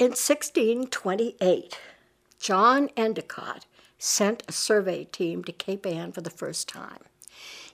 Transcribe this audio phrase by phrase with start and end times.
[0.00, 1.78] In 1628,
[2.38, 3.66] John Endicott
[3.98, 7.00] sent a survey team to Cape Ann for the first time.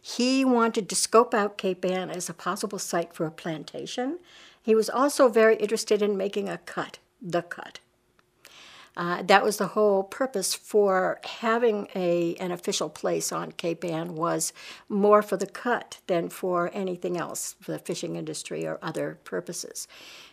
[0.03, 4.19] He wanted to scope out Cape Ann as a possible site for a plantation.
[4.61, 7.79] He was also very interested in making a cut, the cut.
[8.97, 14.17] Uh, that was the whole purpose for having a, an official place on Cape Ann
[14.17, 14.53] was
[14.89, 19.87] more for the cut than for anything else, for the fishing industry or other purposes.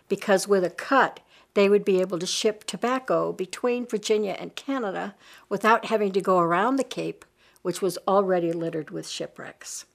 [0.09, 1.19] Because with a cut,
[1.53, 5.15] they would be able to ship tobacco between Virginia and Canada
[5.49, 7.25] without having to go around the Cape,
[7.61, 9.85] which was already littered with shipwrecks.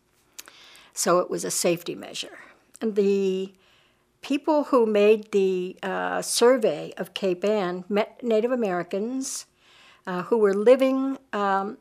[0.92, 2.38] So it was a safety measure.
[2.80, 3.52] And the
[4.20, 9.46] people who made the uh, survey of Cape Ann met Native Americans
[10.06, 11.78] uh, who were living um,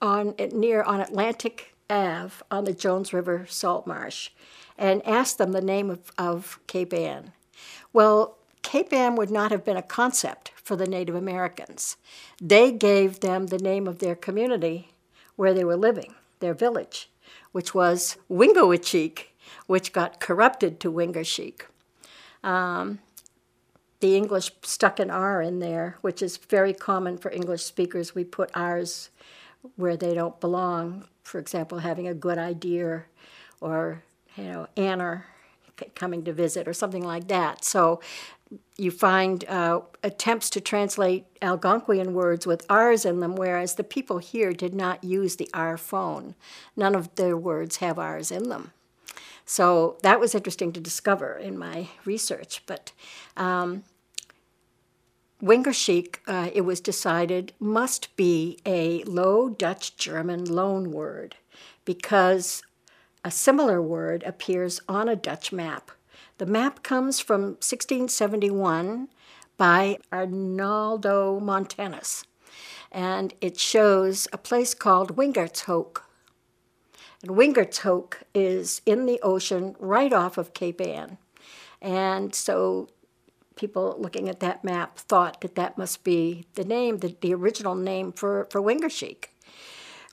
[0.00, 4.30] on near on Atlantic Ave on the Jones River salt marsh,
[4.78, 7.32] and asked them the name of, of Cape Ann.
[7.92, 8.38] Well,
[8.70, 11.96] Cape would not have been a concept for the Native Americans.
[12.40, 14.92] They gave them the name of their community
[15.34, 17.10] where they were living, their village,
[17.50, 19.24] which was Wingowitcheek,
[19.66, 21.62] which got corrupted to Wingersheek.
[22.44, 23.00] Um,
[23.98, 28.14] the English stuck an R in there, which is very common for English speakers.
[28.14, 29.10] We put R's
[29.74, 31.08] where they don't belong.
[31.24, 33.06] For example, having a good idea
[33.60, 34.04] or,
[34.36, 35.24] you know, Anna
[35.94, 37.64] coming to visit or something like that.
[37.64, 38.00] So
[38.76, 44.18] you find uh, attempts to translate Algonquian words with R's in them, whereas the people
[44.18, 46.34] here did not use the R phone.
[46.76, 48.72] None of their words have R's in them.
[49.44, 52.62] So that was interesting to discover in my research.
[52.66, 52.92] But
[53.36, 53.84] um,
[55.42, 61.36] uh, it was decided, must be a Low Dutch German loan word
[61.84, 62.62] because
[63.24, 65.90] a similar word appears on a Dutch map.
[66.38, 69.08] The map comes from 1671
[69.56, 72.24] by Arnaldo Montanus,
[72.90, 76.02] and it shows a place called Wingertshoek
[77.22, 81.18] and Wingertshoek is in the ocean right off of Cape Ann.
[81.82, 82.88] And so
[83.56, 87.74] people looking at that map thought that that must be the name, the, the original
[87.74, 89.26] name for, for Wingersheek.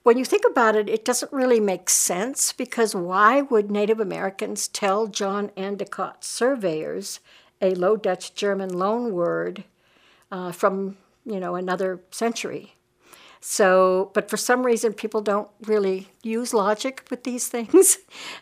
[0.08, 4.70] When you think about it, it doesn't really make sense because why would Native Americans
[4.70, 7.20] tell John Endicott surveyors
[7.62, 9.66] a Low Dutch German loan word
[10.32, 12.76] uh, from you know another century?
[13.42, 17.98] So, but for some reason, people don't really use logic with these things,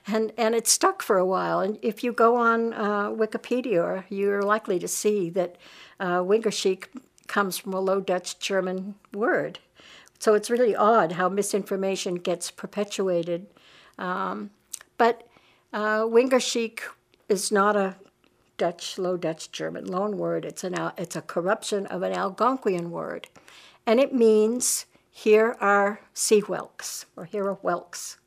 [0.06, 1.62] and and it stuck for a while.
[1.62, 5.56] And if you go on uh, Wikipedia, you're likely to see that
[6.00, 6.24] uh,
[7.26, 9.58] comes from a Low Dutch German word.
[10.20, 13.48] So it's really odd how misinformation gets perpetuated.
[13.98, 14.52] Um,
[14.98, 15.28] but
[15.74, 16.08] uh,
[17.28, 17.96] is not a
[18.58, 20.46] Dutch, Low Dutch German loan word.
[20.46, 23.28] It's an it's a corruption of an Algonquian word
[23.86, 28.18] and it means here are sea whelks, or here are whelks.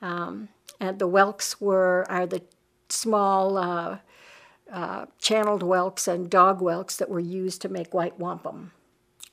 [0.00, 2.42] Um, and the whelks were are the
[2.88, 3.98] small uh,
[4.70, 8.72] uh, channeled whelks and dog whelks that were used to make white wampum.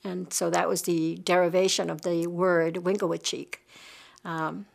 [0.02, 3.56] And so that was the derivation of the word Wingowitcheek.
[4.24, 4.66] Um,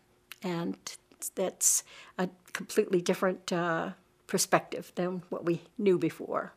[0.44, 0.78] and
[1.36, 1.84] that's
[2.18, 3.92] a completely different uh,
[4.28, 6.54] perspective than what we knew before.